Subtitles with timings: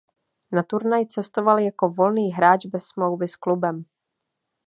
[0.51, 3.85] Na turnaj cestoval jako volný hráč bez smlouvy s klubem.